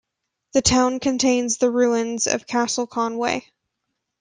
[0.53, 3.45] The town contains the ruins of Castle Conway.